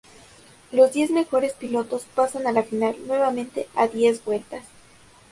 [0.71, 4.63] Los diez mejores pilotos pasan a la final, nuevamente a diez vueltas.